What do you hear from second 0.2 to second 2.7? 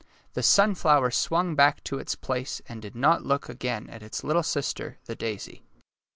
The sunflower swung back to its place